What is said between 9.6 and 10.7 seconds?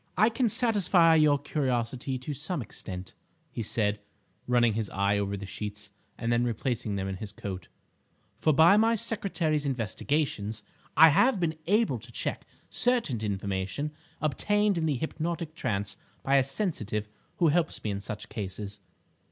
investigations